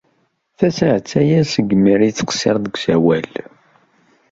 [0.57, 3.29] Tasaɛet aya seg mi ay la yettqeṣṣir deg usawal.